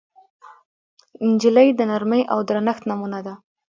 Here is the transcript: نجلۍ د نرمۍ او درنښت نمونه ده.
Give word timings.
نجلۍ 1.29 1.67
د 1.75 1.81
نرمۍ 1.91 2.21
او 2.33 2.39
درنښت 2.49 2.83
نمونه 2.89 3.19
ده. 3.25 3.33